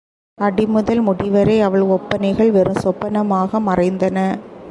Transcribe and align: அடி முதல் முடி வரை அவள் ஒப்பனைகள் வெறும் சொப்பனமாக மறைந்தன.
அடி 0.37 0.65
முதல் 0.65 1.01
முடி 1.01 1.29
வரை 1.29 1.61
அவள் 1.61 1.81
ஒப்பனைகள் 1.81 2.51
வெறும் 2.51 2.81
சொப்பனமாக 2.83 3.59
மறைந்தன. 3.59 4.17